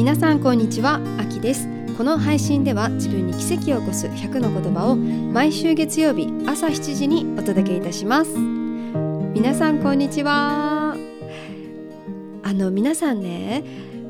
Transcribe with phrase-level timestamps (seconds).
[0.00, 1.68] 皆さんこんにちはあきです。
[1.98, 8.30] この配信では自分に奇跡を起こす100の言葉を毎週月曜日朝7時にお届けいたします。
[8.38, 10.96] 皆さんこんにちは。
[12.42, 13.62] あの皆さんね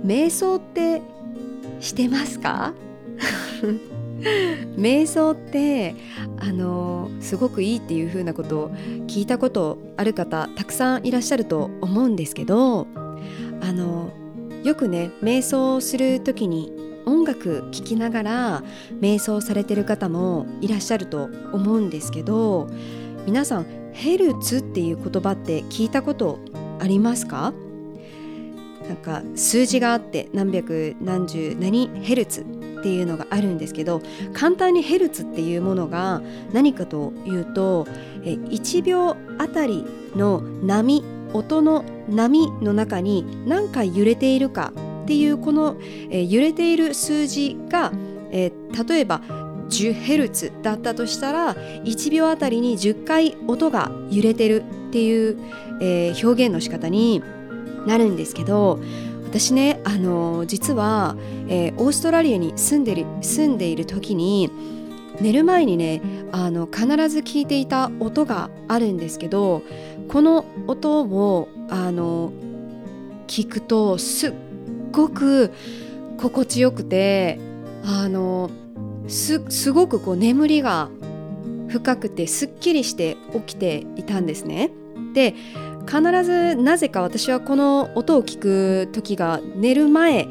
[0.06, 1.02] 瞑想って
[1.80, 2.72] してますか？
[4.78, 5.96] 瞑想って
[6.38, 8.70] あのすごくいいっていう風なことを
[9.08, 12.86] 聞いたことある方たくさんいらっしゃると思うんですけど
[13.60, 14.12] あの
[14.62, 16.72] よくね瞑想をする時に
[17.06, 18.62] 音楽聴きながら
[19.00, 22.68] 瞑想されてる方もいらっしゃると思うんですけど
[23.26, 26.38] 皆さんヘルツっていう言葉って聞いたこと
[26.78, 27.52] ありますか？
[28.86, 32.44] なんか数字があって何百何十何ヘルツっ
[32.82, 34.00] ていうのがあるんですけど
[34.32, 37.84] 簡単にヘルツっていうものが何かというと
[38.24, 39.84] 1秒あたり
[40.16, 44.72] の波音の波の中に何回揺れているか
[45.04, 45.76] っていうこの、
[46.10, 47.92] え揺れている数字が、
[48.30, 48.52] え
[48.88, 49.20] 例えば
[49.70, 55.38] 10Hz だったとしたら1秒あたりに10回音が揺れてるっていう、
[55.80, 57.22] えー、表現の仕方に
[57.86, 58.80] なるんですけど
[59.24, 61.16] 私ね、あのー、実は、
[61.48, 64.50] えー、オーストラリアに住んでる住んでいる時に
[65.20, 69.62] 寝る前にねあの必ず聞いていた音があるんですけど
[70.10, 72.32] この音をあの
[73.28, 74.32] 聞くとすっ
[74.90, 75.52] ごく
[76.18, 77.38] 心地よくて
[77.84, 78.50] あの
[79.06, 80.90] すすごくこう眠りが
[81.68, 84.72] 深くてすっきりして起きていたんですね。
[85.14, 85.36] で
[85.86, 90.26] 必ずなぜか私はこの音を聞く時が寝る前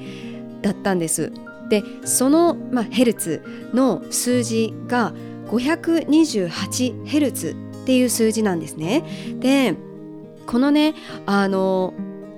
[0.61, 1.31] だったんです。
[1.69, 3.41] でその、まあ、ヘルツ
[3.73, 5.13] の数字が
[5.47, 9.03] 528Hz っていう数字なんですね。
[9.39, 9.75] で
[10.45, 10.93] このね
[11.25, 11.95] あの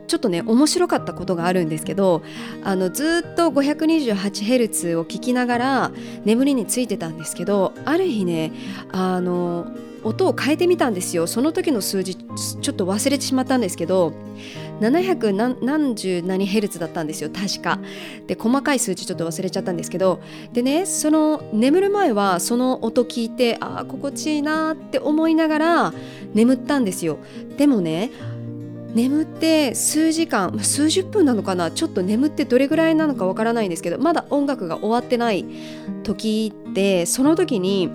[0.08, 2.22] ちょっとね面白かったことがあるんですけど
[2.64, 5.92] あのずっと 528Hz を聞きながら
[6.24, 8.54] 眠りについてたんですけどある日ね
[8.94, 9.68] あの
[10.06, 14.14] 音を変えてみたんですよその時の数字ちょっと忘れてしまったんですけど
[14.82, 17.80] 700何十何ヘルツだったんですよ確か。
[18.28, 20.20] で細かい数字ちょっと忘れちゃったんですけど。
[20.52, 25.94] でねその眠る前はその音聞いてああ心地いいなって思いながら
[26.34, 27.20] 眠ったんですよ。
[27.58, 28.10] でもね
[28.94, 31.72] 眠って数時間数十分なのかな？
[31.72, 35.46] ちょっと眠ってどれぐらいなのかわからないんですけどまだ音楽が終わってない
[36.04, 37.90] 時ってその時に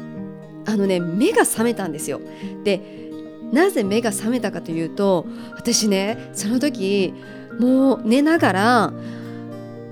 [0.64, 2.20] あのね目が覚めたんですよ。
[2.64, 3.05] で
[3.52, 5.26] なぜ目が覚めたかというと
[5.56, 7.14] 私ねその時
[7.58, 8.92] もう寝ながら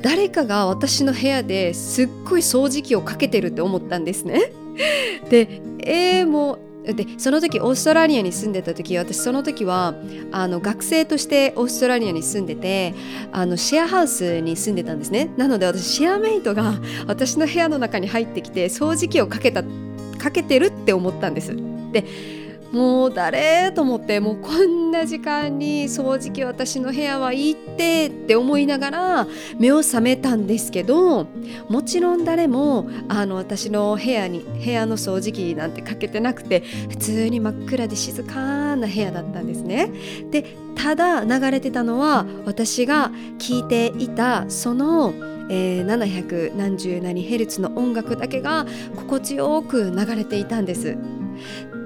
[0.03, 4.53] 誰かが私の部屋ですっごい掃除機をかけてるって思ったんですね。
[5.31, 9.94] でえー、もうでその時オーストラリアに住んでた時私その時は
[10.32, 12.93] あの学生としてオーストラリアに住んでて
[13.32, 16.75] あのシェアハウスに住んでたんですねなので私シェアメイトが
[17.06, 19.64] 私の部屋の中に入ってきて掃除機をかけた
[20.19, 21.56] かけてるって思ったんです
[21.93, 22.04] で
[22.74, 29.26] もう誰と思ってもうこんな時間に掃除機私の部屋は行ってって思いながら
[29.58, 31.26] 目を覚めたんですけど
[31.68, 39.90] もちろん誰もあの私の部屋に部屋の掃除機なんてかけてなくて普通に真っ暗で静かな部屋だったんですね。
[40.30, 45.14] でただ流れてたのは私が聴いていたその
[45.50, 48.64] えー、700何十何ヘルツの音楽だけが
[48.96, 50.96] 心地よく流れていたんです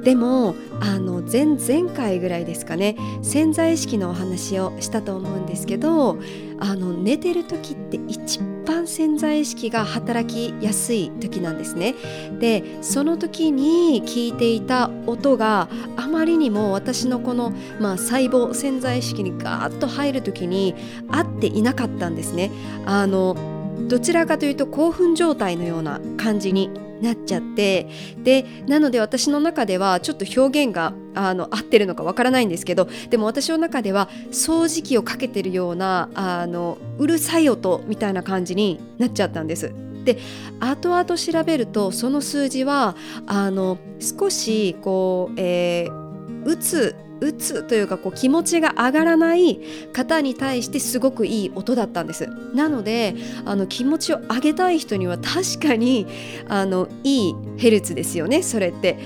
[0.09, 6.17] でもあの前々回ぐらいですかね潜在意識のお話をしたと思うんですけど
[6.61, 11.95] あの寝てる時って一番潜在意識が働きやすい時なんですね。
[12.41, 20.75] でその時に聞いていた音があまりにも私のこの、まあ、細胞潜在意識にガーッと入る時に
[21.11, 22.51] 合っていなかったんですね。
[22.87, 27.87] あのどちらかというと興奮状態のような感じになっちゃって
[28.19, 39.73] でなので私の中ではちょっと表現があの合ってるのかわからないんですけどでも私の中では掃除機をかけてるようなあのうるさい音みたいな感じになっちゃったんです。
[40.05, 40.19] で
[40.59, 42.97] 後々調べるとその数字は
[43.27, 46.08] あの少しこう、えー、
[46.49, 49.61] うつ打つというかこう気持ちが上がらない
[49.93, 52.29] 方に対してすごくいい音だったんです。
[52.55, 53.15] なので
[53.45, 56.07] あの気持ちを上げたい人には確かに
[56.49, 58.97] あのいいヘルツですよねそれって。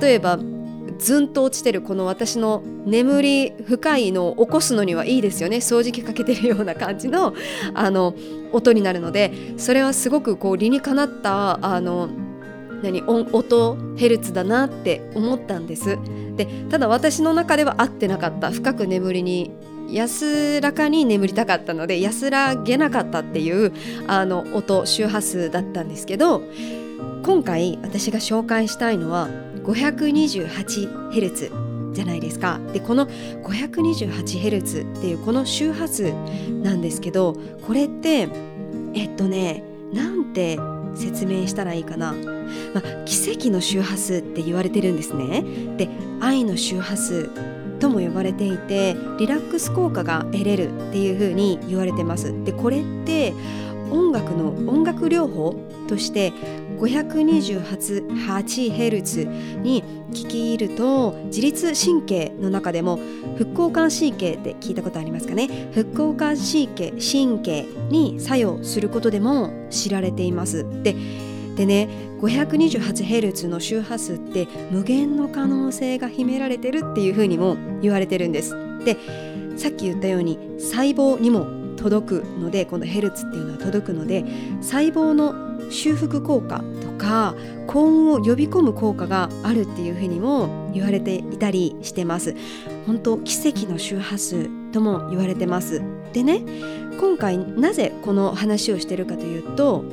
[0.00, 0.38] 例えば
[0.98, 5.58] ずんと落ちてるこの私の眠り深いのを起こすのにはいいですよね。
[5.58, 7.34] 掃除機かけてるような感じの
[7.72, 8.14] あの
[8.52, 12.08] 音になるのでそれはすごくこう理にかなったあの
[12.82, 15.98] 何音ヘルツだなって思ったんです。
[16.44, 18.50] でただ私の中では合ってなかった。
[18.50, 19.50] 深く眠りに
[19.90, 23.72] 安らかに眠りたかったので安らげなかったっていう
[24.06, 26.42] あの音周波数だったんですけど
[27.24, 29.28] 今回私が紹介したいのは
[29.64, 32.60] 528Hz じゃないですか。
[32.72, 36.12] でこの 528Hz っていうこの周波数
[36.62, 38.28] なんですけどこれって
[38.94, 40.56] えっとねなんて
[40.94, 42.12] 説明したらいいかな、
[42.74, 45.44] まあ、奇跡の周波数って言われてるんですね。
[45.76, 45.88] で
[46.20, 47.30] 愛の周波数
[47.78, 52.32] とも呼ばれていてリラックス効果が得れるっていう風に言われてます。
[52.44, 53.32] でこれって
[53.90, 55.54] 音楽の音楽療法
[55.88, 56.32] として
[56.78, 62.98] 528 Hz に聞き入ると自律神経の中でも
[63.36, 65.48] 副交感神経って聞いたことありますかね？
[65.72, 70.64] 副交感神経神経に作用することでも知られています。
[70.82, 70.96] で
[71.56, 71.88] でね
[72.20, 78.56] 528Hz の周波数って無限の可能性が秘められてるっていうふうにも言われてるんです。
[78.84, 78.96] で
[79.56, 84.24] さっき言ったように細胞にも届くのでこのヘルツっていうのは届くので
[84.60, 87.34] 細胞の修復効果とか
[87.66, 92.34] 幸運を呼び込む効果があるっていうふうにも言われていたりしてます。
[92.86, 95.82] 本当奇跡の周波数とも言われてます。
[96.12, 96.42] でね
[97.00, 99.84] 今回なぜこの話をしてるかというと、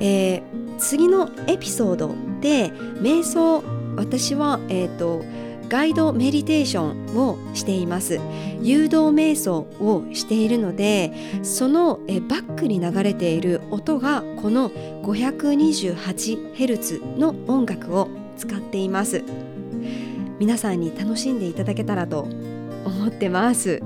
[0.00, 2.70] えー、次のエピソードで
[3.00, 3.62] 瞑想
[3.96, 5.22] 私はえっ、ー、と
[5.68, 8.20] ガイドメディテーションをしています。
[8.62, 19.22] 誘導瞑想をしているのでそのバックに流れている音がこの 528Hz の音楽を使っています。
[20.38, 22.28] 皆さんに楽しんでいただけたらと
[22.84, 23.82] 思ってます。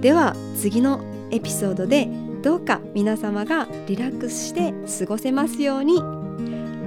[0.00, 1.00] では次の
[1.30, 2.08] エピソードで
[2.42, 6.02] どうか皆様がリラックスして過ごせますように。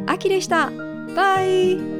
[0.07, 0.71] あきでした
[1.15, 1.94] バイ。